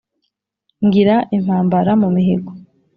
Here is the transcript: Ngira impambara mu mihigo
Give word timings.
Ngira 0.85 1.15
impambara 1.37 1.91
mu 2.01 2.07
mihigo 2.15 2.51